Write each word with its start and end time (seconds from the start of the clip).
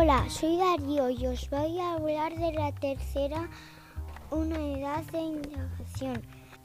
Hola, 0.00 0.30
soy 0.30 0.58
Darío 0.58 1.10
y 1.10 1.26
os 1.26 1.50
voy 1.50 1.80
a 1.80 1.94
hablar 1.94 2.32
de 2.36 2.52
la 2.52 2.70
tercera 2.70 3.50
unidad 4.30 5.02
de 5.06 5.18
indagación. 5.18 6.22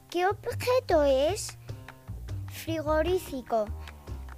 ¿Qué 0.08 0.24
objeto 0.24 1.02
es 1.02 1.58
frigorífico? 2.46 3.64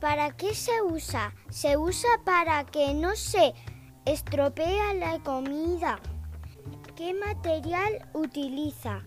¿Para 0.00 0.34
qué 0.34 0.54
se 0.54 0.80
usa? 0.80 1.34
Se 1.50 1.76
usa 1.76 2.08
para 2.24 2.64
que 2.64 2.94
no 2.94 3.14
se 3.16 3.52
estropee 4.06 4.94
la 4.94 5.18
comida. 5.18 5.98
¿Qué 6.96 7.12
material 7.12 8.08
utiliza? 8.14 9.02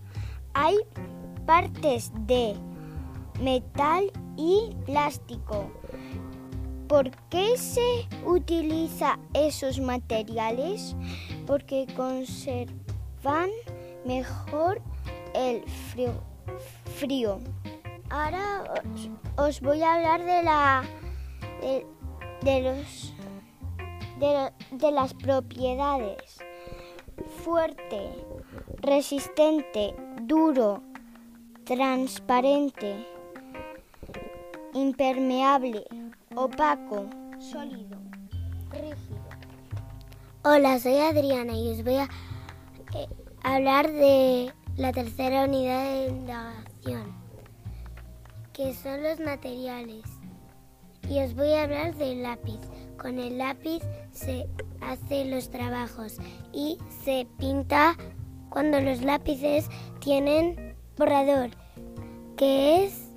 Hay 0.54 0.76
partes 1.46 2.12
de 2.14 2.54
metal 3.40 4.12
y 4.36 4.72
plástico. 4.86 5.68
¿Por 6.90 7.12
qué 7.28 7.56
se 7.56 8.08
utiliza 8.26 9.16
esos 9.32 9.78
materiales? 9.78 10.96
Porque 11.46 11.86
conservan 11.94 13.50
mejor 14.04 14.82
el 15.32 15.62
frío. 16.96 17.38
Ahora 18.08 18.64
os, 19.36 19.60
voy 19.60 19.80
a 19.84 19.94
hablar 19.94 20.24
de 20.24 20.42
la 20.42 20.82
de, 22.42 22.60
los 22.60 23.14
de 24.72 24.90
las 24.90 25.14
propiedades. 25.14 26.38
Fuerte, 27.44 28.16
resistente, 28.80 29.94
duro, 30.22 30.82
transparente, 31.62 33.06
impermeable 34.74 35.84
opaco, 36.36 37.06
sólido, 37.40 37.98
rígido. 38.70 39.18
Hola, 40.44 40.78
soy 40.78 40.96
Adriana 40.98 41.54
y 41.54 41.72
os 41.72 41.82
voy 41.82 41.96
a 41.96 42.08
eh, 42.94 43.08
hablar 43.42 43.90
de 43.90 44.52
la 44.76 44.92
tercera 44.92 45.44
unidad 45.44 45.82
de 45.92 46.06
indagación, 46.06 47.16
que 48.52 48.72
son 48.74 49.02
los 49.02 49.18
materiales. 49.18 50.04
Y 51.08 51.18
os 51.20 51.34
voy 51.34 51.52
a 51.52 51.64
hablar 51.64 51.96
del 51.96 52.22
lápiz. 52.22 52.60
Con 52.96 53.18
el 53.18 53.38
lápiz 53.38 53.82
se 54.12 54.48
hacen 54.80 55.32
los 55.32 55.50
trabajos 55.50 56.18
y 56.52 56.78
se 57.02 57.26
pinta 57.38 57.96
cuando 58.50 58.80
los 58.80 59.02
lápices 59.02 59.68
tienen 59.98 60.76
borrador, 60.96 61.50
que 62.36 62.84
es 62.84 63.10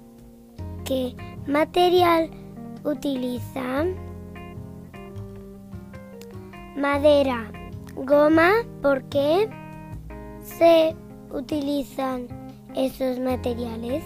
que 0.84 1.16
material 1.46 2.32
utiliza 2.84 3.86
madera, 6.76 7.52
goma, 7.96 8.52
¿por 8.82 9.04
qué 9.06 9.50
se 10.42 10.96
utilizan 11.32 12.28
esos 12.76 13.20
materiales? 13.20 14.04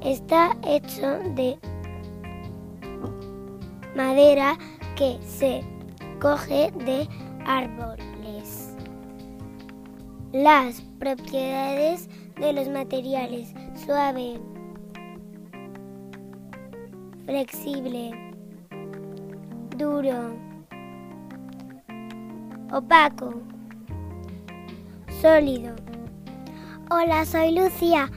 Está 0.00 0.56
hecho 0.66 1.18
de 1.34 1.58
madera 3.94 4.56
que 4.96 5.18
se 5.22 5.62
coge 6.20 6.70
de 6.86 7.08
árboles. 7.44 8.74
Las 10.32 10.80
propiedades 10.98 12.08
de 12.38 12.52
los 12.52 12.68
materiales 12.68 13.52
suave, 13.84 14.38
flexible, 17.30 18.10
duro, 19.76 20.34
opaco, 22.72 23.40
sólido. 25.22 25.76
Hola, 26.90 27.24
soy 27.24 27.52
Lucía 27.52 28.10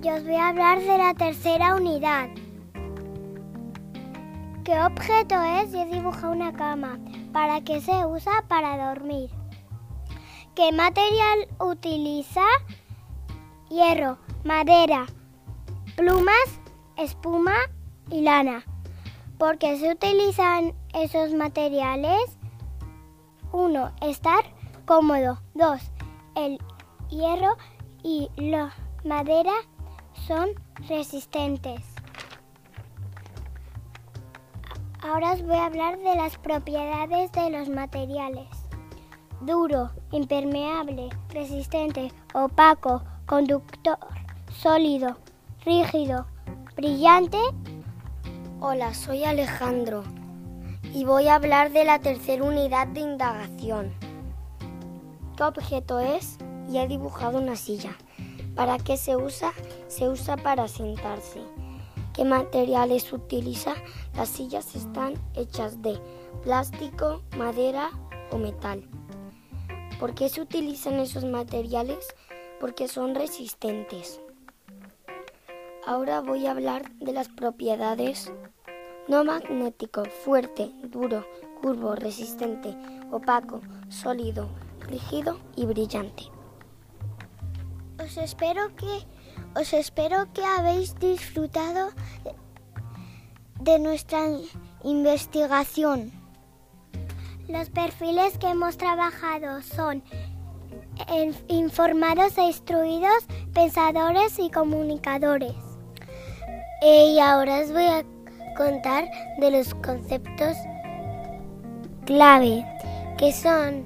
y 0.00 0.10
os 0.10 0.22
voy 0.22 0.36
a 0.36 0.50
hablar 0.50 0.78
de 0.78 0.96
la 0.96 1.12
tercera 1.12 1.74
unidad. 1.74 2.28
¿Qué 4.62 4.80
objeto 4.80 5.42
es? 5.42 5.72
Yo 5.72 5.84
dibujo 5.86 6.30
una 6.30 6.52
cama. 6.52 7.00
¿Para 7.32 7.62
qué 7.62 7.80
se 7.80 8.06
usa? 8.06 8.44
Para 8.46 8.90
dormir. 8.90 9.28
¿Qué 10.54 10.70
material 10.70 11.48
utiliza? 11.58 12.44
Hierro, 13.68 14.18
madera, 14.44 15.06
plumas, 15.96 16.60
espuma 16.96 17.54
y 18.12 18.20
lana. 18.20 18.64
¿Por 19.38 19.58
qué 19.58 19.78
se 19.78 19.90
utilizan 19.90 20.74
esos 20.94 21.32
materiales? 21.32 22.38
1. 23.50 23.92
Estar 24.02 24.44
cómodo. 24.84 25.40
2. 25.54 25.80
El 26.36 26.58
hierro 27.08 27.56
y 28.02 28.30
la 28.36 28.72
madera 29.04 29.52
son 30.26 30.50
resistentes. 30.88 31.80
Ahora 35.02 35.32
os 35.32 35.42
voy 35.42 35.56
a 35.56 35.66
hablar 35.66 35.98
de 35.98 36.14
las 36.14 36.38
propiedades 36.38 37.32
de 37.32 37.50
los 37.50 37.68
materiales. 37.68 38.46
Duro, 39.40 39.90
impermeable, 40.12 41.08
resistente, 41.30 42.12
opaco, 42.34 43.02
conductor, 43.26 43.98
sólido, 44.52 45.16
rígido, 45.64 46.26
brillante 46.76 47.38
Hola, 48.64 48.94
soy 48.94 49.24
Alejandro 49.24 50.04
y 50.94 51.04
voy 51.04 51.26
a 51.26 51.34
hablar 51.34 51.72
de 51.72 51.84
la 51.84 51.98
tercera 51.98 52.44
unidad 52.44 52.86
de 52.86 53.00
indagación. 53.00 53.92
¿Qué 55.36 55.42
objeto 55.42 55.98
es? 55.98 56.38
Y 56.70 56.78
he 56.78 56.86
dibujado 56.86 57.38
una 57.38 57.56
silla. 57.56 57.98
¿Para 58.54 58.78
qué 58.78 58.96
se 58.96 59.16
usa? 59.16 59.52
Se 59.88 60.08
usa 60.08 60.36
para 60.36 60.68
sentarse. 60.68 61.40
¿Qué 62.14 62.24
materiales 62.24 63.12
utiliza? 63.12 63.74
Las 64.14 64.28
sillas 64.28 64.76
están 64.76 65.14
hechas 65.34 65.82
de 65.82 65.98
plástico, 66.44 67.24
madera 67.36 67.90
o 68.30 68.38
metal. 68.38 68.88
¿Por 69.98 70.14
qué 70.14 70.28
se 70.28 70.40
utilizan 70.40 71.00
esos 71.00 71.24
materiales? 71.24 72.06
Porque 72.60 72.86
son 72.86 73.16
resistentes. 73.16 74.21
Ahora 75.84 76.20
voy 76.20 76.46
a 76.46 76.52
hablar 76.52 76.92
de 76.92 77.12
las 77.12 77.28
propiedades 77.28 78.32
no 79.08 79.24
magnético, 79.24 80.04
fuerte, 80.04 80.70
duro, 80.84 81.26
curvo, 81.60 81.96
resistente, 81.96 82.76
opaco, 83.10 83.60
sólido, 83.88 84.48
rígido 84.80 85.40
y 85.56 85.66
brillante. 85.66 86.24
Os 88.00 88.16
espero 88.16 88.74
que 88.76 89.04
os 89.54 89.72
espero 89.72 90.32
que 90.32 90.44
habéis 90.44 90.94
disfrutado 90.94 91.90
de 93.60 93.78
nuestra 93.80 94.28
investigación. 94.84 96.12
Los 97.48 97.70
perfiles 97.70 98.38
que 98.38 98.48
hemos 98.48 98.76
trabajado 98.76 99.62
son 99.62 100.04
informados 101.48 102.38
e 102.38 102.44
instruidos, 102.44 103.26
pensadores 103.52 104.38
y 104.38 104.48
comunicadores. 104.48 105.71
Y 106.84 107.16
ahora 107.20 107.60
os 107.60 107.70
voy 107.70 107.84
a 107.84 108.02
contar 108.56 109.08
de 109.38 109.52
los 109.52 109.72
conceptos 109.74 110.56
clave, 112.06 112.64
que 113.18 113.32
son 113.32 113.84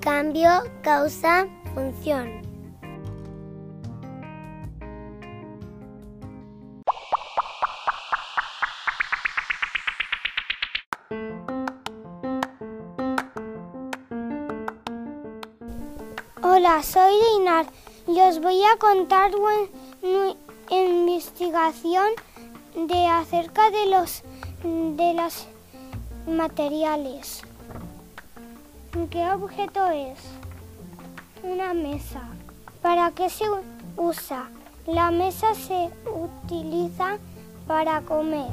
cambio, 0.00 0.48
causa, 0.80 1.48
función. 1.74 2.40
Hola, 16.44 16.80
soy 16.84 17.12
Dinar 17.38 17.66
y 18.06 18.20
os 18.20 18.40
voy 18.40 18.62
a 18.62 18.76
contar 18.78 19.32
una 19.34 20.36
investigación 20.70 22.06
de 22.76 23.06
acerca 23.06 23.70
de 23.70 23.86
los 23.86 24.22
de 24.62 25.14
los 25.14 25.46
materiales. 26.28 27.42
¿Qué 29.10 29.30
objeto 29.30 29.86
es? 29.90 30.18
Una 31.42 31.72
mesa. 31.72 32.22
¿Para 32.82 33.10
qué 33.12 33.30
se 33.30 33.44
usa? 33.96 34.50
La 34.86 35.10
mesa 35.10 35.54
se 35.54 35.90
utiliza 36.06 37.18
para 37.66 38.02
comer. 38.02 38.50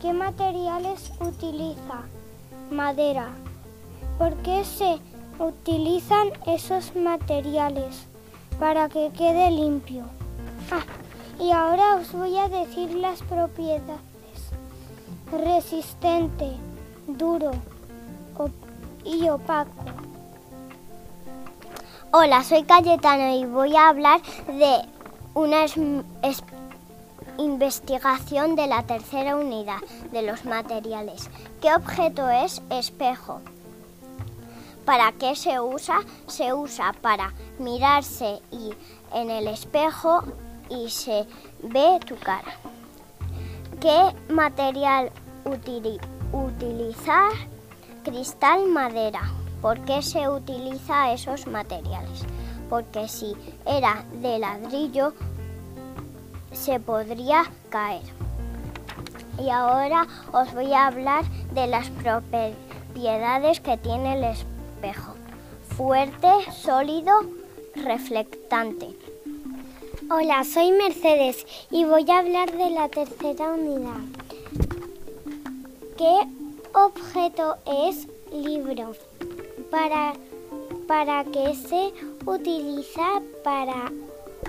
¿Qué 0.00 0.12
materiales 0.12 1.12
utiliza? 1.20 2.02
Madera. 2.70 3.28
¿Por 4.18 4.34
qué 4.36 4.64
se 4.64 4.98
utilizan 5.38 6.32
esos 6.46 6.96
materiales? 6.96 8.06
Para 8.58 8.88
que 8.88 9.10
quede 9.12 9.50
limpio. 9.50 10.04
Ah, 10.70 10.84
y 11.38 11.50
ahora 11.50 11.96
os 11.96 12.12
voy 12.12 12.38
a 12.38 12.48
decir 12.48 12.94
las 12.94 13.22
propiedades. 13.22 14.00
Resistente, 15.32 16.56
duro, 17.06 17.52
y 19.04 19.28
opaco. 19.28 19.70
Hola, 22.12 22.42
soy 22.42 22.62
Cayetano 22.62 23.36
y 23.36 23.44
voy 23.44 23.76
a 23.76 23.88
hablar 23.88 24.22
de 24.46 24.76
una 25.34 25.66
investigación 27.38 28.54
de 28.56 28.66
la 28.66 28.82
tercera 28.84 29.36
unidad 29.36 29.80
de 30.12 30.22
los 30.22 30.44
materiales. 30.44 31.28
¿Qué 31.60 31.74
objeto 31.74 32.28
es 32.30 32.62
espejo? 32.70 33.40
¿Para 34.84 35.12
qué 35.12 35.34
se 35.34 35.60
usa? 35.60 36.00
Se 36.26 36.52
usa 36.52 36.94
para 37.00 37.32
mirarse 37.58 38.40
y 38.50 38.72
en 39.12 39.30
el 39.30 39.48
espejo 39.48 40.24
y 40.74 40.90
se 40.90 41.26
ve 41.62 42.00
tu 42.06 42.16
cara. 42.16 42.58
¿Qué 43.80 44.14
material 44.32 45.10
utilizar? 46.32 47.32
Cristal, 48.02 48.66
madera. 48.66 49.22
¿Por 49.60 49.80
qué 49.84 50.02
se 50.02 50.28
utiliza 50.28 51.12
esos 51.12 51.46
materiales? 51.46 52.24
Porque 52.68 53.08
si 53.08 53.34
era 53.66 54.04
de 54.20 54.38
ladrillo 54.38 55.14
se 56.52 56.80
podría 56.80 57.44
caer. 57.70 58.02
Y 59.38 59.50
ahora 59.50 60.06
os 60.32 60.52
voy 60.54 60.72
a 60.72 60.86
hablar 60.86 61.24
de 61.52 61.66
las 61.66 61.88
propiedades 61.90 63.60
que 63.60 63.76
tiene 63.76 64.16
el 64.16 64.24
espejo. 64.24 65.14
Fuerte, 65.76 66.28
sólido, 66.52 67.12
reflectante. 67.74 69.03
Hola, 70.10 70.44
soy 70.44 70.72
Mercedes 70.72 71.46
y 71.70 71.84
voy 71.84 72.04
a 72.10 72.18
hablar 72.18 72.52
de 72.56 72.70
la 72.70 72.88
tercera 72.88 73.52
unidad. 73.52 74.00
¿Qué 75.96 76.14
objeto 76.74 77.56
es 77.66 78.06
libro? 78.32 78.92
para, 79.74 80.12
para 80.86 81.24
que 81.24 81.52
se 81.54 81.92
utiliza 82.26 83.20
para 83.42 83.90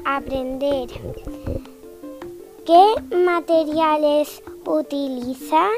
aprender. 0.06 0.90
¿Qué 2.64 3.16
materiales 3.16 4.44
utiliza? 4.66 5.70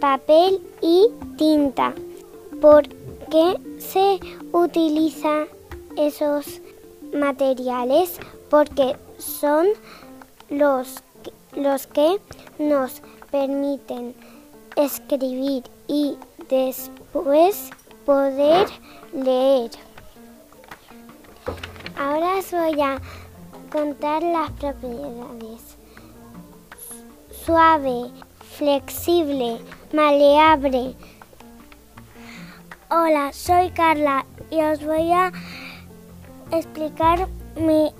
Papel 0.00 0.60
y 0.82 1.08
tinta. 1.36 1.94
¿Por 2.60 2.88
qué 3.30 3.56
se 3.78 4.20
utilizan 4.52 5.46
esos 5.96 6.60
materiales? 7.14 8.18
Porque 8.50 8.96
son 9.20 9.68
los, 10.48 11.02
los 11.56 11.86
que 11.86 12.20
nos 12.58 13.02
permiten 13.30 14.14
escribir 14.76 15.64
y 15.88 16.16
después 16.48 17.70
poder 18.04 18.66
leer. 19.12 19.70
Ahora 21.98 22.38
os 22.38 22.50
voy 22.50 22.80
a 22.80 23.00
contar 23.70 24.22
las 24.22 24.50
propiedades. 24.52 25.76
Suave, 27.44 28.10
flexible, 28.56 29.58
maleable. 29.92 30.94
Hola, 32.90 33.32
soy 33.32 33.70
Carla 33.70 34.24
y 34.50 34.60
os 34.62 34.84
voy 34.84 35.12
a 35.12 35.32
explicar 36.50 37.28
mi 37.56 37.92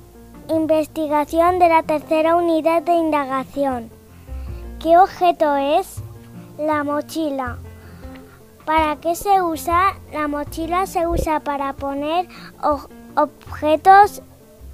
investigación 0.50 1.60
de 1.60 1.68
la 1.68 1.82
tercera 1.84 2.34
unidad 2.34 2.82
de 2.82 2.94
indagación. 2.94 3.90
¿Qué 4.82 4.98
objeto 4.98 5.56
es? 5.56 6.02
La 6.58 6.82
mochila. 6.82 7.58
¿Para 8.64 8.96
qué 8.96 9.14
se 9.14 9.42
usa? 9.42 9.94
La 10.12 10.26
mochila 10.26 10.86
se 10.86 11.06
usa 11.06 11.40
para 11.40 11.72
poner 11.74 12.26
objetos 13.14 14.22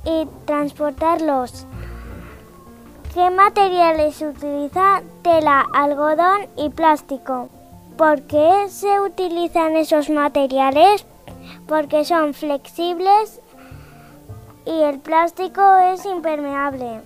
y 0.05 0.26
transportarlos. 0.46 1.67
¿Qué 3.12 3.31
materiales 3.31 4.17
se 4.17 4.29
utiliza? 4.29 5.02
Tela, 5.22 5.64
algodón 5.75 6.49
y 6.56 6.70
plástico. 6.70 7.49
¿Por 7.96 8.22
qué 8.22 8.67
se 8.69 9.00
utilizan 9.00 9.76
esos 9.76 10.11
materiales? 10.11 11.06
Porque 11.67 12.05
son 12.05 12.34
flexibles 12.34 13.40
y 14.66 14.82
el 14.82 14.98
plástico 14.98 15.76
es 15.76 16.04
impermeable. 16.04 17.00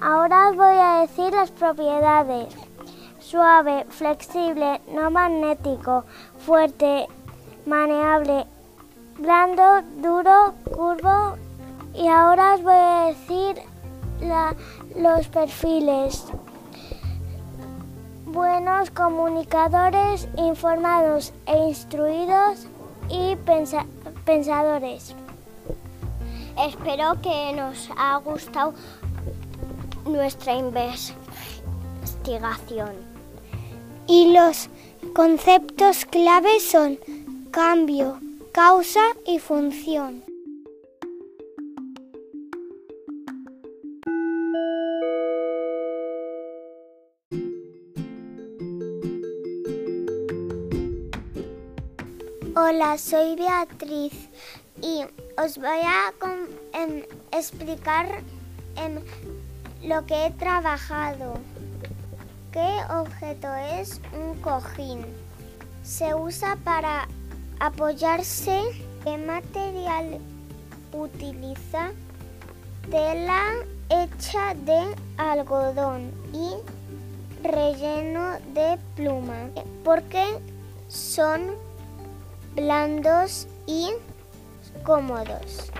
Ahora 0.00 0.50
os 0.50 0.56
voy 0.56 0.76
a 0.76 1.00
decir 1.00 1.32
las 1.32 1.50
propiedades 1.50 2.66
suave, 3.26 3.84
flexible, 3.88 4.80
no 4.94 5.10
magnético, 5.10 6.04
fuerte, 6.38 7.08
maneable, 7.66 8.46
blando, 9.18 9.82
duro, 9.96 10.54
curvo. 10.64 11.36
Y 11.94 12.06
ahora 12.06 12.54
os 12.54 12.62
voy 12.62 12.74
a 12.74 13.06
decir 13.06 13.56
los 14.94 15.28
perfiles. 15.28 16.24
Buenos 18.26 18.90
comunicadores, 18.90 20.28
informados 20.36 21.32
e 21.46 21.56
instruidos 21.68 22.68
y 23.08 23.36
pensadores. 24.24 25.16
Espero 26.58 27.20
que 27.20 27.52
nos 27.52 27.90
haya 27.90 28.16
gustado 28.16 28.72
nuestra 30.06 30.54
investigación. 30.54 32.94
Y 34.06 34.32
los 34.32 34.70
conceptos 35.14 36.06
clave 36.06 36.58
son 36.60 36.98
cambio, 37.50 38.18
causa 38.52 39.02
y 39.26 39.38
función. 39.38 40.24
Hola, 52.58 52.96
soy 52.96 53.36
Beatriz 53.36 54.14
y 54.80 55.04
os 55.38 55.58
voy 55.58 55.80
a 55.84 56.12
explicar 57.32 58.22
lo 59.82 60.06
que 60.06 60.26
he 60.26 60.30
trabajado. 60.32 61.34
¿Qué 62.52 62.80
objeto 62.90 63.54
es 63.54 64.00
un 64.14 64.40
cojín? 64.40 65.04
Se 65.82 66.14
usa 66.14 66.56
para 66.64 67.06
apoyarse. 67.60 68.62
¿Qué 69.04 69.18
material 69.18 70.18
utiliza? 70.92 71.92
Tela 72.90 73.42
hecha 73.90 74.54
de 74.54 74.96
algodón 75.18 76.10
y 76.32 76.54
relleno 77.46 78.38
de 78.54 78.78
pluma. 78.96 79.50
Porque 79.84 80.24
son 80.88 81.54
blandos 82.54 83.46
y 83.66 83.90
cómodos. 84.86 85.72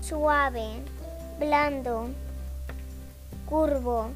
Suave, 0.00 0.82
blando, 1.38 2.08
curvo 3.44 4.08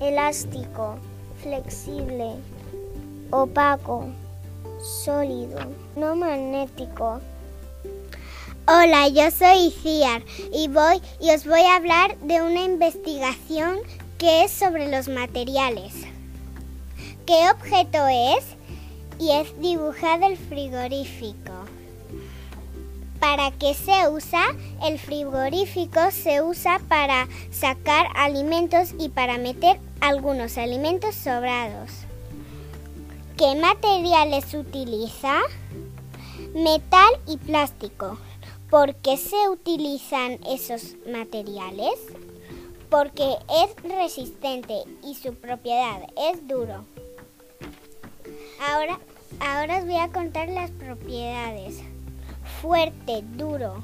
elástico, 0.00 0.96
flexible, 1.42 2.36
opaco, 3.32 4.06
sólido, 4.80 5.58
no 5.96 6.14
magnético. 6.14 7.20
Hola, 8.68 9.08
yo 9.08 9.30
soy 9.32 9.72
Ciar 9.72 10.22
y 10.52 10.68
voy 10.68 11.02
y 11.20 11.30
os 11.30 11.46
voy 11.46 11.62
a 11.62 11.76
hablar 11.76 12.16
de 12.18 12.42
una 12.42 12.62
investigación 12.62 13.78
que 14.18 14.44
es 14.44 14.52
sobre 14.52 14.88
los 14.88 15.08
materiales. 15.08 15.94
¿Qué 17.26 17.50
objeto 17.50 18.06
es? 18.06 18.44
Y 19.18 19.32
es 19.32 19.60
dibujado 19.60 20.26
el 20.26 20.36
frigorífico. 20.36 21.65
¿Para 23.20 23.50
qué 23.50 23.74
se 23.74 24.08
usa? 24.08 24.44
El 24.82 24.98
frigorífico 24.98 26.10
se 26.10 26.42
usa 26.42 26.80
para 26.88 27.28
sacar 27.50 28.06
alimentos 28.14 28.94
y 28.98 29.08
para 29.08 29.38
meter 29.38 29.78
algunos 30.00 30.58
alimentos 30.58 31.14
sobrados. 31.14 31.90
¿Qué 33.36 33.54
materiales 33.54 34.52
utiliza? 34.54 35.40
Metal 36.54 37.10
y 37.26 37.36
plástico. 37.38 38.18
¿Por 38.70 38.94
qué 38.96 39.16
se 39.16 39.48
utilizan 39.48 40.38
esos 40.46 40.96
materiales? 41.10 41.94
Porque 42.90 43.36
es 43.64 43.90
resistente 43.90 44.74
y 45.04 45.14
su 45.14 45.34
propiedad 45.34 46.02
es 46.16 46.46
duro. 46.46 46.84
Ahora, 48.60 48.98
ahora 49.40 49.78
os 49.78 49.84
voy 49.84 49.96
a 49.96 50.12
contar 50.12 50.48
las 50.48 50.70
propiedades. 50.70 51.82
Fuerte, 52.66 53.22
duro, 53.36 53.80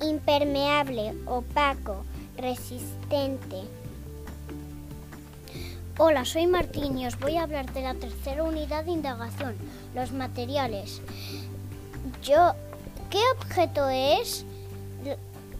impermeable, 0.00 1.14
opaco, 1.26 2.02
resistente. 2.38 3.60
Hola, 5.98 6.24
soy 6.24 6.46
Martín 6.46 6.96
y 6.96 7.06
os 7.06 7.20
voy 7.20 7.36
a 7.36 7.42
hablar 7.42 7.70
de 7.74 7.82
la 7.82 7.92
tercera 7.92 8.42
unidad 8.42 8.86
de 8.86 8.92
indagación, 8.92 9.54
los 9.94 10.12
materiales. 10.12 11.02
Yo, 12.22 12.54
¿qué 13.10 13.20
objeto 13.36 13.86
es? 13.90 14.46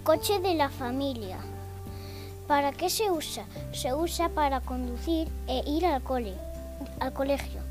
Coche 0.03 0.39
de 0.39 0.55
la 0.55 0.71
familia. 0.71 1.37
¿Para 2.47 2.73
qué 2.73 2.89
se 2.89 3.11
usa? 3.11 3.45
Se 3.73 3.93
usa 3.93 4.31
para 4.31 4.63
conducir 4.63 5.29
e 5.47 5.63
ir 5.67 5.85
al 5.85 6.03
cole, 6.03 6.33
al 7.01 7.13
colegio. 7.13 7.69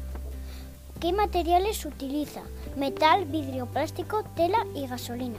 ¿Qué 1.00 1.13
materiales 1.13 1.86
utiliza? 1.86 2.42
Metal, 2.75 3.25
vidrio, 3.25 3.68
plástico, 3.68 4.24
tela 4.36 4.66
y 4.74 4.88
gasolina. 4.88 5.38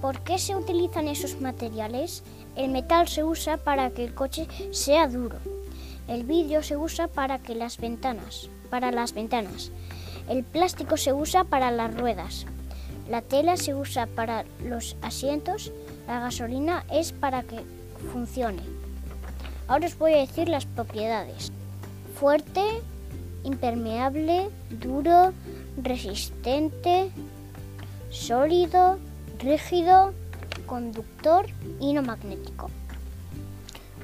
¿Por 0.00 0.20
qué 0.22 0.38
se 0.38 0.56
utilizan 0.56 1.06
esos 1.06 1.40
materiales? 1.40 2.24
El 2.56 2.72
metal 2.72 3.06
se 3.06 3.22
usa 3.22 3.58
para 3.58 3.90
que 3.90 4.04
el 4.04 4.14
coche 4.14 4.48
sea 4.72 5.06
duro. 5.06 5.38
El 6.08 6.24
vidrio 6.24 6.64
se 6.64 6.76
usa 6.76 7.06
para 7.06 7.38
que 7.38 7.54
las 7.54 7.78
ventanas, 7.78 8.50
para 8.70 8.90
las 8.90 9.12
ventanas. 9.12 9.70
El 10.28 10.42
plástico 10.42 10.96
se 10.96 11.12
usa 11.12 11.44
para 11.44 11.70
las 11.70 11.94
ruedas. 11.96 12.44
La 13.08 13.22
tela 13.22 13.56
se 13.56 13.76
usa 13.76 14.06
para 14.06 14.44
los 14.64 14.96
asientos. 15.00 15.70
La 16.08 16.18
gasolina 16.18 16.84
es 16.90 17.12
para 17.12 17.44
que 17.44 17.60
funcione. 18.12 18.62
Ahora 19.68 19.86
os 19.86 19.96
voy 19.96 20.14
a 20.14 20.18
decir 20.18 20.48
las 20.48 20.66
propiedades. 20.66 21.52
Fuerte, 22.18 22.82
impermeable, 23.48 24.50
duro, 24.70 25.32
resistente, 25.82 27.10
sólido, 28.10 28.98
rígido, 29.38 30.12
conductor 30.66 31.46
y 31.80 31.94
no 31.94 32.02
magnético. 32.02 32.70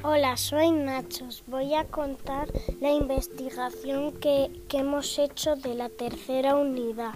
Hola, 0.03 0.37
soy 0.37 0.71
Nachos. 0.71 1.45
Voy 1.47 1.75
a 1.75 1.85
contar 1.85 2.49
la 2.81 2.91
investigación 2.91 4.13
que, 4.13 4.51
hemos 4.73 5.19
hecho 5.19 5.57
de 5.57 5.75
la 5.75 5.89
tercera 5.89 6.57
unidad. 6.57 7.15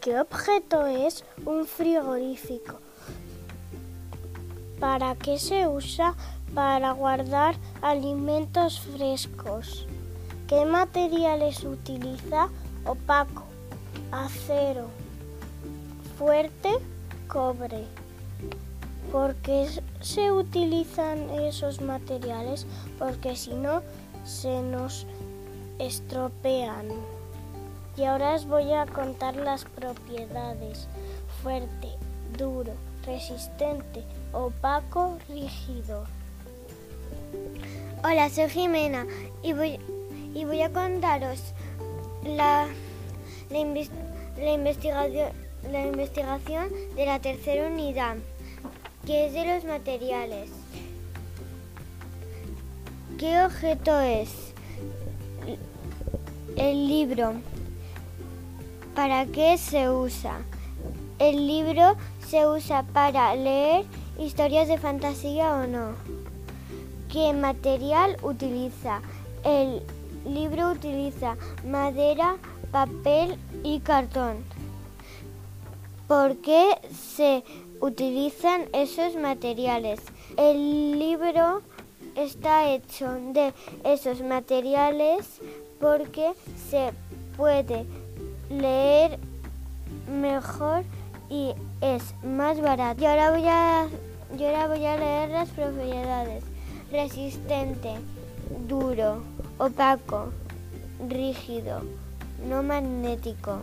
¿Qué 0.00 0.18
objeto 0.18 0.86
es 0.86 1.24
un 1.44 1.66
frigorífico? 1.66 2.80
¿Para 4.80 5.14
qué 5.14 5.38
se 5.38 5.68
usa? 5.68 6.14
Para 6.54 6.92
guardar 6.92 7.54
alimentos 7.80 8.80
frescos. 8.80 9.86
¿Qué 10.48 10.66
materiales 10.66 11.64
utiliza? 11.64 12.48
Opaco, 12.84 13.44
acero, 14.12 14.88
fuerte, 16.18 16.68
cobre. 17.28 17.84
¿Por 19.10 19.36
qué 19.36 19.66
se 20.02 20.32
utilizan 20.32 21.30
esos 21.30 21.80
materiales? 21.80 22.66
Porque 22.98 23.36
si 23.36 23.54
no, 23.54 23.80
se 24.26 24.60
nos 24.60 25.06
estropean. 25.78 26.88
Y 27.96 28.04
ahora 28.04 28.34
os 28.34 28.46
voy 28.46 28.70
a 28.72 28.84
contar 28.84 29.36
las 29.36 29.64
propiedades. 29.64 30.88
Fuerte, 31.42 31.88
duro, 32.36 32.72
resistente, 33.06 34.04
opaco, 34.34 35.16
rígido. 35.26 36.04
Hola, 38.02 38.28
soy 38.28 38.50
Jimena 38.50 39.06
y 39.42 39.54
voy, 39.54 39.80
y 40.34 40.44
voy 40.44 40.62
a 40.62 40.72
contaros 40.72 41.54
la, 42.24 42.66
la 43.50 43.58
investigación, 43.58 45.32
la 45.70 45.86
investigación 45.86 46.68
de 46.96 47.06
la 47.06 47.20
tercera 47.20 47.68
unidad 47.68 48.16
que 49.06 49.26
es 49.26 49.34
de 49.34 49.44
los 49.44 49.64
materiales. 49.64 50.50
¿Qué 53.18 53.42
objeto 53.44 53.98
es? 54.00 54.54
El 56.56 56.88
libro. 56.88 57.34
¿Para 58.94 59.26
qué 59.26 59.58
se 59.58 59.90
usa? 59.90 60.38
El 61.18 61.46
libro 61.46 61.96
se 62.26 62.46
usa 62.46 62.82
para 62.82 63.34
leer 63.34 63.84
historias 64.18 64.68
de 64.68 64.78
fantasía 64.78 65.54
o 65.54 65.66
no. 65.66 65.92
¿Qué 67.10 67.32
material 67.32 68.16
utiliza? 68.22 69.00
El 69.44 69.82
libro 70.26 70.70
utiliza 70.70 71.36
madera, 71.66 72.36
papel 72.70 73.36
y 73.62 73.80
cartón. 73.80 74.44
¿Por 76.06 76.36
qué 76.38 76.78
se 77.16 77.42
utilizan 77.84 78.64
esos 78.72 79.14
materiales. 79.16 80.00
El 80.38 80.98
libro 80.98 81.60
está 82.16 82.70
hecho 82.70 83.12
de 83.32 83.52
esos 83.84 84.22
materiales 84.22 85.40
porque 85.80 86.32
se 86.70 86.92
puede 87.36 87.84
leer 88.48 89.18
mejor 90.10 90.84
y 91.28 91.52
es 91.82 92.14
más 92.24 92.58
barato. 92.60 93.02
Y 93.02 93.06
ahora 93.06 93.30
voy 93.30 93.46
a, 93.46 93.88
yo 94.38 94.46
ahora 94.46 94.68
voy 94.68 94.86
a 94.86 94.96
leer 94.96 95.30
las 95.30 95.50
propiedades. 95.50 96.42
Resistente, 96.90 97.96
duro, 98.66 99.22
opaco, 99.58 100.30
rígido, 101.08 101.82
no 102.48 102.62
magnético. 102.62 103.60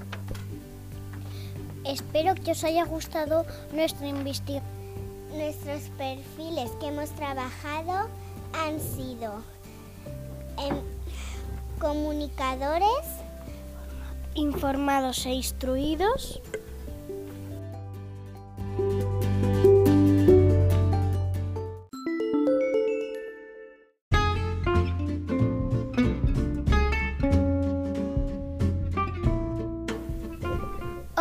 Espero 1.85 2.35
que 2.35 2.51
os 2.51 2.63
haya 2.63 2.85
gustado 2.85 3.45
nuestra 3.73 4.07
investigación. 4.07 4.81
Nuestros 5.35 5.83
perfiles 5.97 6.71
que 6.79 6.87
hemos 6.87 7.09
trabajado 7.11 8.09
han 8.53 8.79
sido 8.81 9.41
em, 10.57 10.75
comunicadores, 11.79 13.05
informados 14.35 15.25
e 15.25 15.29
instruidos, 15.29 16.41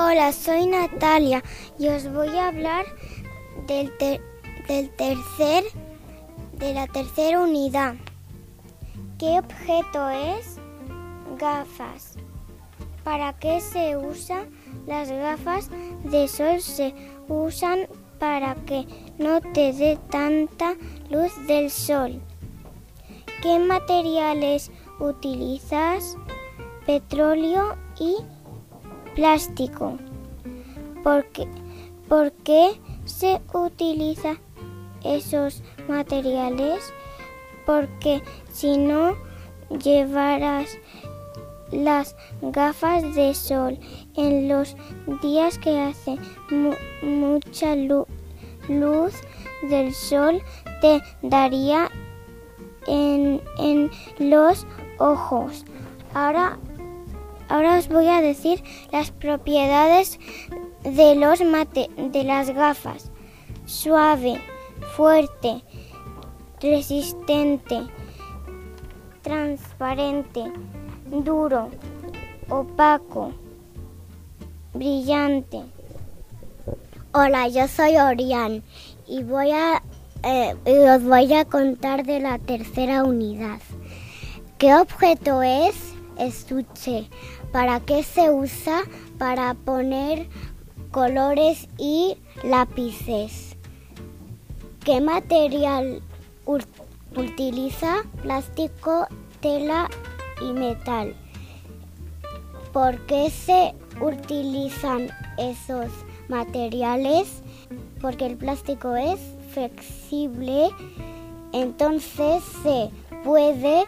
Hola, 0.03 0.33
soy 0.33 0.67
Natalia 0.67 1.43
y 1.79 1.89
os 1.89 2.11
voy 2.11 2.29
a 2.29 2.49
hablar 2.49 2.87
del, 3.67 3.93
del 4.67 4.89
tercer 4.97 5.63
de 6.55 6.73
la 6.73 6.87
tercera 6.87 7.43
unidad. 7.43 7.97
¿Qué 9.19 9.39
objeto 9.39 10.09
es? 10.09 10.57
Gafas. 11.39 12.17
¿Para 13.05 13.35
qué 13.35 13.61
se 13.61 13.99
usan 13.99 14.49
las 14.87 15.11
gafas 15.11 15.69
de 16.05 16.29
sol? 16.29 16.63
Se 16.63 16.95
usan 17.29 17.87
para 18.19 18.55
que 18.55 18.87
no 19.19 19.43
te 19.43 19.75
dé 19.75 19.99
tanta 20.09 20.77
luz 21.11 21.31
del 21.47 21.71
sol. 21.71 22.23
¿Qué 23.43 23.59
materiales 23.59 24.71
utilizas? 24.99 26.17
Petróleo 26.87 27.77
y 27.99 28.17
plástico. 29.21 29.99
¿Por 31.03 32.33
qué, 32.43 32.81
se 33.05 33.39
utilizan 33.53 34.39
esos 35.05 35.63
materiales? 35.89 36.81
Porque 37.67 38.23
si 38.51 38.79
no 38.79 39.15
llevarás 39.69 40.79
las 41.71 42.17
gafas 42.41 43.15
de 43.15 43.35
sol 43.35 43.79
en 44.17 44.49
los 44.49 44.75
días 45.21 45.59
que 45.59 45.79
hace 45.79 46.17
mucha 47.03 47.77
luz, 47.77 48.07
del 49.69 49.93
sol 49.93 50.41
te 50.81 51.03
daría 51.21 51.91
en, 52.87 53.43
en 53.59 53.91
los 54.19 54.67
ojos. 54.99 55.67
Ahora 56.15 56.59
Ahora 57.51 57.79
os 57.79 57.89
voy 57.89 58.07
a 58.07 58.21
decir 58.21 58.63
las 58.93 59.11
propiedades 59.11 60.21
de, 60.85 61.17
los 61.17 61.43
mate 61.43 61.91
de 61.97 62.23
las 62.23 62.51
gafas. 62.51 63.11
Suave, 63.67 64.41
fuerte, 64.97 65.65
resistente, 66.61 67.89
transparente, 69.23 70.45
duro, 71.07 71.71
opaco, 72.49 73.33
brillante. 74.73 75.65
Hola, 77.13 77.49
yo 77.49 77.67
soy 77.67 77.97
Orián 77.97 78.63
y 79.09 79.25
voy 79.25 79.51
a 79.51 79.83
eh, 80.23 80.55
os 80.89 81.03
voy 81.03 81.35
a 81.35 81.45
contar 81.47 82.07
de 82.07 82.21
la 82.21 82.39
tercera 82.39 83.03
unidad. 83.03 83.59
¿Qué 84.57 84.73
objeto 84.77 85.43
es? 85.43 85.75
Estuche. 86.17 87.09
¿Para 87.53 87.81
qué 87.81 88.03
se 88.03 88.31
usa? 88.31 88.83
Para 89.19 89.55
poner 89.55 90.29
colores 90.91 91.69
y 91.79 92.17
lápices. 92.43 93.57
¿Qué 94.85 95.01
material 95.01 96.03
utiliza 97.17 98.03
plástico, 98.23 99.07
tela 99.41 99.89
y 100.41 100.53
metal. 100.53 101.15
¿Por 102.73 102.99
qué 103.07 103.31
se 103.31 103.75
utilizan 104.01 105.09
esos 105.39 105.91
materiales? 106.29 107.43
Porque 108.01 108.27
el 108.27 108.37
plástico 108.37 108.97
es 108.97 109.19
flexible, 109.53 110.71
entonces 111.53 112.43
se 112.63 112.91
puede 113.25 113.85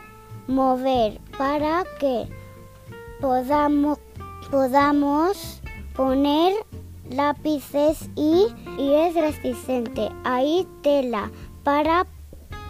mover 0.48 1.20
para 1.38 1.84
que 2.00 2.28
podamos, 3.22 3.98
podamos 4.50 5.62
poner 5.94 6.52
lápices 7.08 8.10
y, 8.16 8.48
y 8.76 8.94
es 8.94 9.14
resistente. 9.14 10.10
Hay 10.24 10.66
tela 10.82 11.30
para 11.62 12.04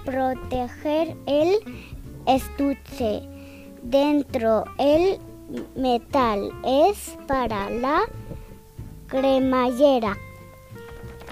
proteger 0.04 1.16
el 1.26 1.56
estuche. 2.26 3.23
Dentro 3.82 4.64
el 4.78 5.18
metal 5.75 6.52
es 6.64 7.16
para 7.26 7.71
la 7.71 8.02
cremallera. 9.06 10.16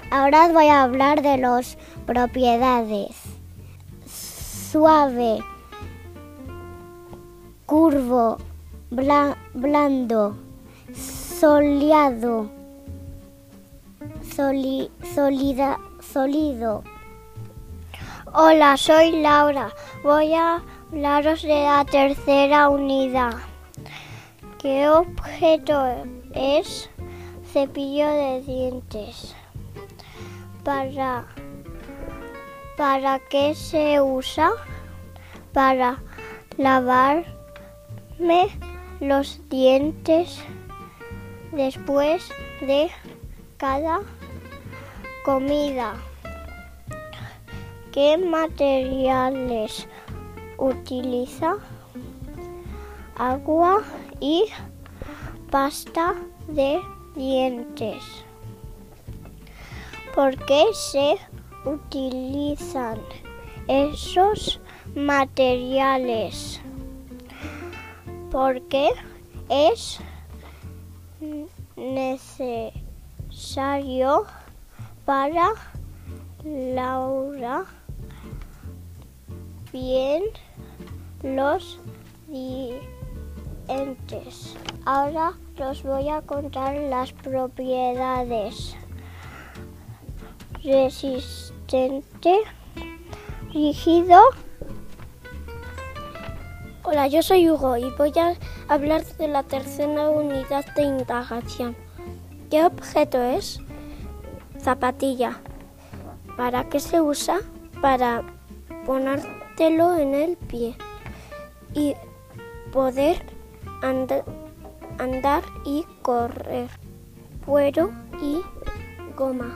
Ahora 0.09 0.47
os 0.47 0.53
voy 0.53 0.67
a 0.67 0.81
hablar 0.83 1.21
de 1.21 1.37
las 1.37 1.77
propiedades. 2.07 3.15
Suave, 4.05 5.39
curvo, 7.65 8.37
blando, 8.91 10.35
soleado, 10.93 12.51
sólida, 14.35 15.79
sólido. 16.01 16.83
Hola, 18.33 18.75
soy 18.75 19.21
Laura. 19.21 19.71
Voy 20.03 20.33
a 20.33 20.61
hablaros 20.91 21.41
de 21.41 21.63
la 21.63 21.85
tercera 21.85 22.67
unidad. 22.67 23.35
¿Qué 24.59 24.89
objeto 24.89 26.05
es? 26.33 26.89
Cepillo 27.53 28.09
de 28.09 28.41
dientes. 28.41 29.33
¿Para, 30.65 31.25
para 32.77 33.19
qué 33.19 33.55
se 33.55 34.01
usa? 34.01 34.51
Para 35.53 35.97
lavarme 36.57 37.31
los 39.01 39.41
dientes 39.49 40.43
después 41.51 42.29
de 42.61 42.91
cada 43.57 44.01
comida. 45.25 45.95
¿Qué 47.91 48.15
materiales 48.19 49.87
utiliza? 50.59 51.55
Agua 53.15 53.81
y 54.19 54.45
pasta 55.49 56.13
de 56.47 56.79
dientes. 57.15 58.03
¿Por 60.13 60.37
qué 60.45 60.65
se 60.73 61.17
utilizan 61.65 62.99
esos 63.67 64.61
materiales? 64.93 66.61
Porque 68.31 68.91
es 69.49 69.99
necesario 71.75 72.73
para 75.05 75.53
Laura 76.43 77.65
bien 79.71 80.23
los 81.23 81.79
dientes. 82.27 82.85
Ahora 84.85 85.33
os 85.59 85.83
voy 85.83 86.09
a 86.09 86.21
contar 86.21 86.75
las 86.75 87.13
propiedades. 87.13 88.75
Resistente, 90.63 92.39
rígido. 93.53 94.19
Hola, 96.83 97.05
yo 97.05 97.21
soy 97.21 97.47
Hugo 97.47 97.77
y 97.77 97.91
voy 97.91 98.11
a 98.17 98.33
hablar 98.67 99.05
de 99.05 99.27
la 99.27 99.43
tercera 99.43 100.09
unidad 100.09 100.65
de 100.73 100.81
indagación. 100.81 101.75
¿Qué 102.49 102.65
objeto 102.65 103.21
es? 103.21 103.59
Zapatilla. 104.59 105.39
¿Para 106.37 106.69
qué 106.69 106.79
se 106.79 106.99
usa? 106.99 107.41
Para 107.83 108.23
ponértelo 108.87 109.95
en 109.95 110.15
el 110.15 110.37
pie 110.37 110.75
y 111.75 111.93
poder 112.73 113.23
andar 113.83 115.43
y 115.63 115.85
correr. 116.01 116.67
Cuero 117.45 117.91
y 118.19 118.41
goma. 119.15 119.55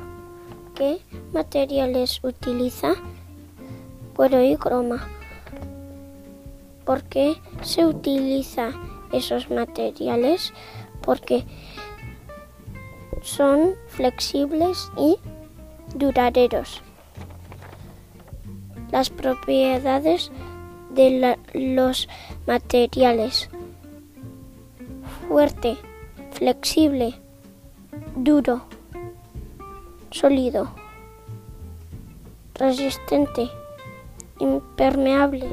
¿Qué 0.75 1.01
materiales 1.33 2.23
utiliza? 2.23 2.93
Cuero 4.15 4.43
y 4.43 4.53
goma. 4.53 5.07
¿Por 6.85 7.03
qué 7.03 7.35
se 7.61 7.85
utiliza 7.85 8.71
esos 9.11 9.49
materiales? 9.49 10.53
Porque 11.01 11.45
son 13.21 13.73
flexibles 13.87 14.91
y 14.97 15.17
duraderos. 15.95 16.81
Las 18.91 19.09
propiedades 19.09 20.31
de 20.91 21.37
los 21.53 22.07
materiales. 22.45 23.49
Fuerte, 25.27 25.77
flexible, 26.31 27.15
duro, 28.15 28.65
sólido, 30.11 30.69
resistente, 32.53 33.49
impermeable. 34.39 35.47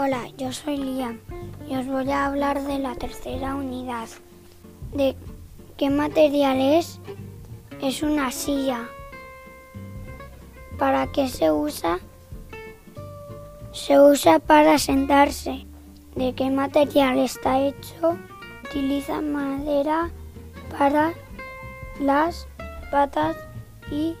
Hola, 0.00 0.28
yo 0.36 0.52
soy 0.52 0.76
Liam 0.76 1.18
y 1.68 1.74
os 1.74 1.84
voy 1.88 2.08
a 2.12 2.26
hablar 2.26 2.62
de 2.62 2.78
la 2.78 2.94
tercera 2.94 3.56
unidad. 3.56 4.06
¿De 4.94 5.16
qué 5.76 5.90
material 5.90 6.60
es? 6.60 7.00
Es 7.82 8.04
una 8.04 8.30
silla. 8.30 8.88
¿Para 10.78 11.10
qué 11.10 11.26
se 11.26 11.50
usa? 11.50 11.98
Se 13.72 13.98
usa 13.98 14.38
para 14.38 14.78
sentarse. 14.78 15.66
¿De 16.14 16.32
qué 16.32 16.48
material 16.48 17.18
está 17.18 17.60
hecho? 17.60 18.16
Utiliza 18.70 19.20
madera 19.20 20.12
para 20.78 21.12
las 21.98 22.46
patas 22.92 23.36
y 23.90 24.14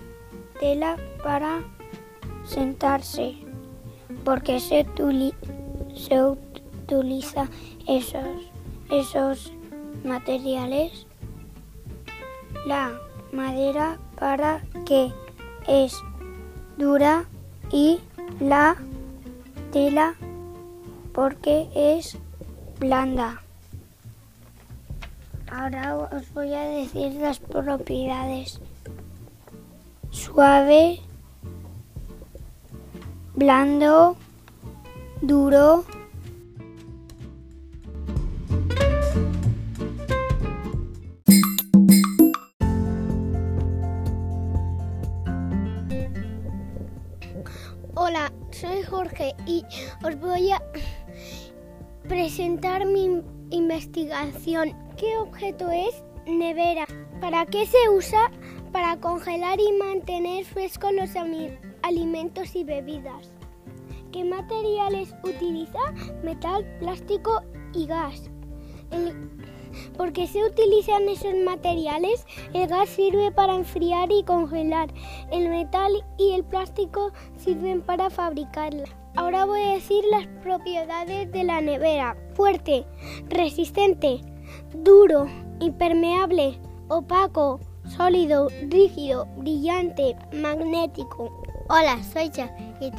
tela 0.58 0.96
para 1.22 1.62
sentarse. 2.44 3.36
Porque 4.24 4.58
se, 4.58 4.84
se 5.98 6.22
utiliza 6.22 7.48
esos, 7.86 8.50
esos 8.90 9.52
materiales? 10.04 11.06
La 12.66 12.98
madera 13.32 13.98
para 14.18 14.62
que 14.86 15.12
es 15.66 15.94
dura 16.76 17.24
y 17.70 18.00
la 18.40 18.76
tela 19.72 20.14
porque 21.12 21.68
es 21.74 22.16
blanda. 22.78 23.42
Ahora 25.50 25.96
os 25.96 26.32
voy 26.34 26.52
a 26.52 26.62
decir 26.62 27.14
las 27.14 27.38
propiedades. 27.38 28.60
Suave, 30.10 31.00
blando, 33.34 34.16
duro, 35.20 35.84
Hola, 47.94 48.32
soy 48.52 48.82
Jorge 48.84 49.34
y 49.44 49.64
os 50.04 50.18
voy 50.20 50.52
a 50.52 50.62
presentar 52.08 52.86
mi 52.86 53.22
investigación. 53.50 54.72
¿Qué 54.96 55.18
objeto 55.18 55.70
es 55.70 56.02
nevera? 56.26 56.86
¿Para 57.20 57.44
qué 57.44 57.66
se 57.66 57.88
usa? 57.90 58.30
Para 58.72 58.98
congelar 58.98 59.58
y 59.60 59.72
mantener 59.72 60.44
frescos 60.44 60.92
los 60.92 61.10
alimentos 61.82 62.54
y 62.54 62.64
bebidas. 62.64 63.37
¿Qué 64.12 64.24
materiales 64.24 65.14
utiliza? 65.22 65.78
Metal, 66.22 66.64
plástico 66.78 67.42
y 67.74 67.86
gas. 67.86 68.30
¿Por 69.96 70.12
qué 70.12 70.26
se 70.26 70.44
utilizan 70.44 71.08
esos 71.08 71.34
materiales? 71.44 72.24
El 72.54 72.68
gas 72.68 72.88
sirve 72.88 73.30
para 73.32 73.54
enfriar 73.54 74.10
y 74.10 74.22
congelar. 74.24 74.88
El 75.30 75.48
metal 75.50 75.92
y 76.16 76.32
el 76.32 76.44
plástico 76.44 77.12
sirven 77.36 77.82
para 77.82 78.08
fabricarla. 78.08 78.84
Ahora 79.14 79.44
voy 79.44 79.60
a 79.60 79.74
decir 79.74 80.04
las 80.10 80.26
propiedades 80.42 81.30
de 81.32 81.44
la 81.44 81.60
nevera. 81.60 82.16
Fuerte, 82.34 82.86
resistente, 83.28 84.20
duro, 84.72 85.26
impermeable, 85.60 86.58
opaco, 86.88 87.60
sólido, 87.96 88.48
rígido, 88.68 89.26
brillante, 89.36 90.16
magnético. 90.32 91.42
Hola, 91.68 92.02
soy 92.02 92.30
y, 92.80 92.90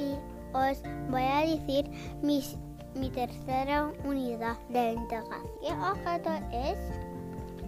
y 0.00 0.16
os 0.54 0.82
voy 1.10 1.22
a 1.22 1.46
decir 1.46 1.90
mis, 2.22 2.56
mi 2.94 3.10
tercera 3.10 3.92
unidad 4.04 4.56
de 4.68 4.92
integración. 4.92 5.50
¿Qué 5.60 5.72
objeto 5.72 6.30
es? 6.52 6.78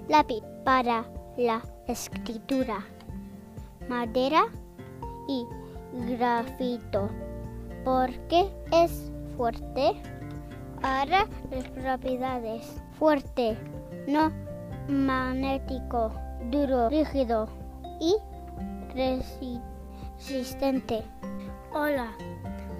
Lápiz 0.09 0.43
para 0.65 1.05
la 1.37 1.61
escritura, 1.87 2.85
madera 3.89 4.45
y 5.29 5.47
grafito. 6.17 7.09
Porque 7.85 8.51
es 8.71 9.11
fuerte. 9.37 10.01
Ahora 10.83 11.27
las 11.51 11.69
propiedades. 11.71 12.81
Fuerte, 12.99 13.57
no 14.07 14.31
magnético, 14.89 16.13
duro, 16.51 16.89
rígido 16.89 17.49
y 18.01 18.17
resistente. 18.95 21.03
Hola, 21.75 22.09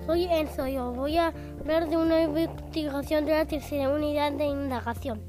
soy 0.05 0.25
Enzo 0.25 0.67
y 0.67 0.77
os 0.77 0.95
voy 0.95 1.17
a 1.17 1.33
hablar 1.61 1.89
de 1.89 1.97
una 1.97 2.21
investigación 2.21 3.25
de 3.25 3.33
la 3.33 3.47
tercera 3.47 3.89
unidad 3.89 4.33
de 4.33 4.45
indagación. 4.45 5.23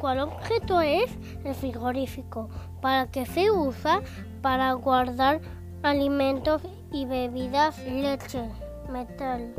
¿Cuál 0.00 0.20
objeto 0.20 0.80
es 0.80 1.14
el 1.44 1.54
frigorífico? 1.54 2.48
¿Para 2.80 3.10
qué 3.10 3.26
se 3.26 3.50
usa? 3.50 4.00
Para 4.40 4.72
guardar 4.72 5.42
alimentos 5.82 6.62
y 6.90 7.04
bebidas, 7.04 7.78
leche, 7.86 8.48
metal, 8.90 9.54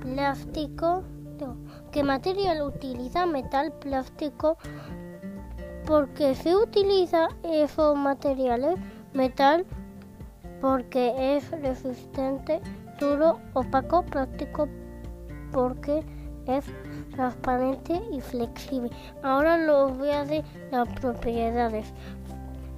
plástico. 0.00 1.02
¿Qué 1.90 2.04
material 2.04 2.62
utiliza 2.62 3.26
metal, 3.26 3.72
plástico? 3.80 4.58
¿Por 5.86 6.10
qué 6.10 6.36
se 6.36 6.54
utiliza 6.54 7.30
esos 7.42 7.96
materiales? 7.96 8.78
Metal 9.12 9.66
porque 10.60 11.36
es 11.36 11.50
resistente, 11.50 12.60
duro, 12.98 13.40
opaco, 13.54 14.02
práctico 14.04 14.68
porque 15.52 16.04
es 16.46 16.64
transparente 17.12 18.00
y 18.12 18.20
flexible. 18.20 18.90
Ahora 19.22 19.58
lo 19.58 19.88
voy 19.88 20.10
a 20.10 20.24
decir 20.24 20.44
las 20.70 20.88
propiedades. 21.00 21.92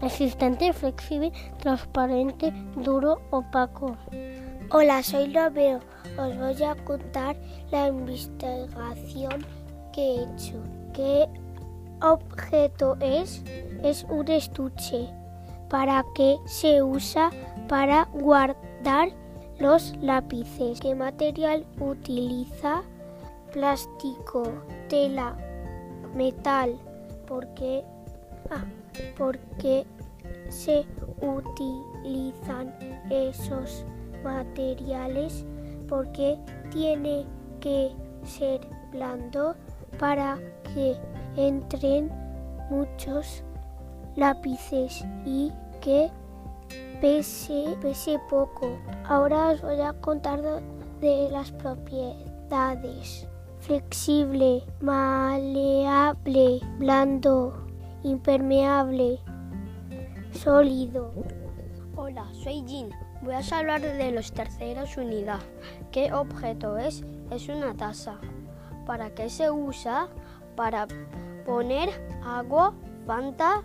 Resistente, 0.01 0.73
flexible, 0.73 1.33
transparente, 1.59 2.53
duro, 2.77 3.21
opaco. 3.31 3.97
Hola, 4.71 5.03
soy 5.03 5.33
Romeo. 5.33 5.81
Os 6.19 6.37
voy 6.39 6.63
a 6.65 6.75
contar 6.85 7.37
la 7.71 7.89
investigación 7.89 9.47
que 9.93 10.03
he 10.03 10.23
hecho. 10.23 10.55
¿Qué 10.93 11.29
objeto 12.01 12.97
es? 13.01 13.45
Es 13.83 14.05
un 14.05 14.29
estuche. 14.29 15.09
¿Para 15.69 16.05
qué 16.15 16.37
se 16.47 16.83
usa? 16.83 17.31
Para 17.69 18.05
guardar 18.13 19.09
los 19.59 19.95
lápices. 20.01 20.81
¿Qué 20.81 20.95
material 20.95 21.65
utiliza? 21.81 22.83
Plástico, 23.53 24.43
tela, 24.89 25.37
metal. 26.15 26.77
¿Por 27.27 27.47
qué? 27.55 27.85
Ah, 28.51 28.65
porque 29.17 29.87
se 30.49 30.85
utilizan 31.21 32.75
esos 33.11 33.85
materiales 34.23 35.45
porque 35.89 36.39
tiene 36.71 37.25
que 37.61 37.93
ser 38.25 38.61
blando 38.91 39.55
para 39.99 40.39
que 40.75 40.97
entren 41.37 42.11
muchos 42.71 43.43
lápices 44.17 45.05
y 45.25 45.53
que 45.81 46.11
pese, 47.03 47.77
pese 47.83 48.21
poco. 48.31 48.79
Ahora 49.05 49.49
os 49.49 49.61
voy 49.61 49.81
a 49.81 49.93
contar 49.93 50.41
de 51.01 51.29
las 51.33 51.51
propiedades. 51.51 53.27
Flexible, 53.59 54.65
maleable, 54.81 56.61
blando, 56.79 57.67
impermeable, 58.05 59.19
sólido. 60.31 61.13
Hola, 61.97 62.25
soy 62.33 62.63
Jin. 62.69 62.91
Voy 63.23 63.35
a 63.35 63.59
hablar 63.59 63.81
de 63.81 64.13
los 64.13 64.33
terceros 64.33 64.97
unidad. 64.97 65.41
¿Qué 65.91 66.13
objeto 66.13 66.79
es? 66.79 67.03
Es 67.31 67.49
una 67.49 67.75
taza. 67.75 68.19
¿Para 68.87 69.11
qué 69.11 69.29
se 69.29 69.51
usa? 69.51 70.07
Para 70.55 70.87
poner 71.45 71.89
agua, 72.25 72.75
fanta, 73.07 73.63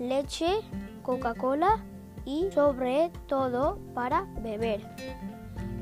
leche, 0.00 0.56
Coca-Cola 1.02 1.84
y 2.24 2.50
sobre 2.52 3.10
todo 3.26 3.78
para 3.94 4.26
beber. 4.42 4.80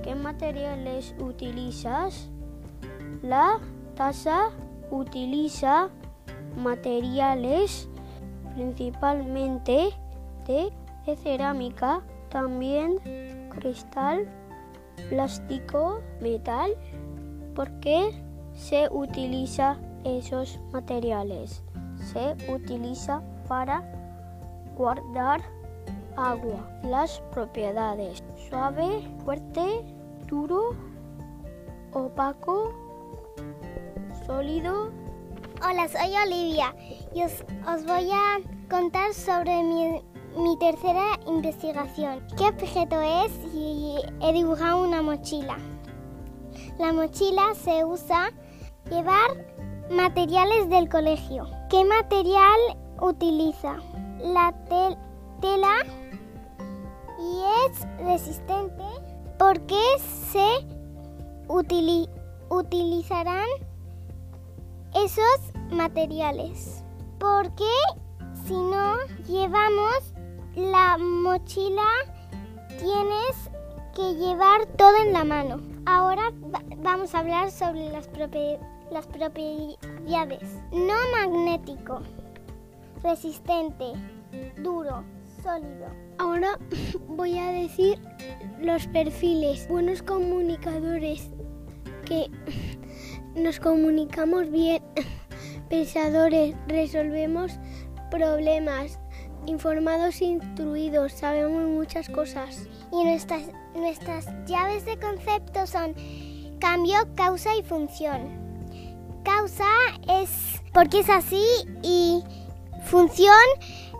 ¿Qué 0.02 0.14
materiales 0.14 1.14
utilizas? 1.20 2.28
La 3.22 3.60
taza 3.94 4.50
utiliza 4.90 5.90
materiales 6.56 7.88
principalmente 8.54 9.90
de, 10.46 10.72
cerámica, 11.16 12.02
también 12.30 12.98
cristal, 13.50 14.26
plástico, 15.08 16.00
metal. 16.20 16.72
¿Por 17.54 17.70
qué 17.80 18.10
se 18.54 18.88
utiliza 18.90 19.78
esos 20.04 20.58
materiales? 20.72 21.62
Se 21.96 22.36
utiliza 22.52 23.22
para 23.48 23.82
guardar 24.76 25.42
agua. 26.16 26.68
Las 26.82 27.20
propiedades. 27.32 28.22
Suave, 28.48 29.08
fuerte, 29.24 29.84
duro, 30.26 30.76
opaco, 31.92 32.72
sólido. 34.26 34.90
Hola, 35.64 35.88
soy 35.88 36.14
Olivia 36.26 36.74
y 37.14 37.22
os, 37.22 37.44
os 37.72 37.86
voy 37.86 38.10
a 38.10 38.40
contar 38.68 39.14
sobre 39.14 39.62
mi, 39.62 40.02
mi, 40.36 40.58
tercera 40.58 41.20
investigación. 41.26 42.26
¿Qué 42.36 42.46
objeto 42.46 43.00
es? 43.00 43.32
Y 43.54 43.96
he 44.20 44.32
dibujado 44.32 44.82
una 44.82 45.02
mochila. 45.02 45.56
La 46.78 46.92
mochila 46.92 47.54
se 47.54 47.84
usa 47.84 48.32
llevar 48.90 49.46
materiales 49.90 50.68
del 50.68 50.88
colegio. 50.88 51.46
¿Qué 51.70 51.84
material 51.84 52.58
utiliza? 53.00 53.76
La 54.18 54.52
tel 54.68 54.96
tela 55.42 55.84
y 57.18 57.42
es 57.66 57.86
resistente 57.98 58.84
porque 59.38 59.82
se 60.30 60.66
utili 61.48 62.08
utilizarán 62.48 63.48
esos 64.94 65.40
materiales. 65.70 66.84
Porque 67.18 67.72
si 68.46 68.54
no 68.54 68.96
llevamos 69.26 70.14
la 70.54 70.96
mochila, 70.98 71.88
tienes 72.78 73.50
que 73.94 74.14
llevar 74.14 74.66
todo 74.76 74.96
en 75.04 75.12
la 75.12 75.24
mano. 75.24 75.60
Ahora 75.86 76.32
vamos 76.78 77.14
a 77.14 77.18
hablar 77.18 77.50
sobre 77.50 77.90
las 77.90 78.06
propiedades. 79.06 79.78
No 80.72 80.94
magnético, 81.16 82.00
resistente, 83.02 83.92
duro, 84.58 85.04
sólido. 85.42 85.86
Ahora 86.18 86.58
voy 87.08 87.38
a 87.38 87.50
decir 87.50 87.98
los 88.60 88.86
perfiles. 88.88 89.68
Buenos 89.68 90.02
comunicadores 90.02 91.30
que 92.04 92.30
nos 93.34 93.58
comunicamos 93.58 94.50
bien, 94.50 94.82
pensadores, 95.68 96.54
resolvemos 96.68 97.52
problemas, 98.10 98.98
informados 99.46 100.20
e 100.20 100.26
instruidos, 100.26 101.12
sabemos 101.12 101.64
muchas 101.64 102.08
cosas. 102.08 102.68
Y 102.92 103.04
nuestras, 103.04 103.48
nuestras 103.74 104.26
llaves 104.46 104.84
de 104.84 104.98
concepto 104.98 105.66
son 105.66 105.94
cambio, 106.60 106.96
causa 107.16 107.56
y 107.56 107.62
función. 107.62 108.40
Causa 109.24 109.64
es 110.08 110.60
porque 110.74 111.00
es 111.00 111.08
así 111.08 111.44
y 111.82 112.22
función 112.84 113.34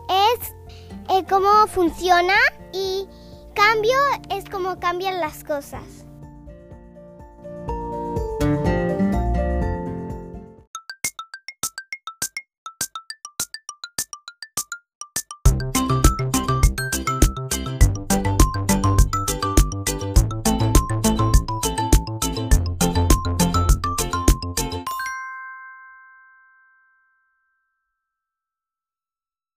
es 0.09 0.52
eh, 1.09 1.25
cómo 1.29 1.67
funciona 1.67 2.37
y 2.73 3.07
cambio 3.55 3.97
es 4.31 4.45
cómo 4.49 4.79
cambian 4.79 5.21
las 5.21 5.45
cosas. 5.45 6.05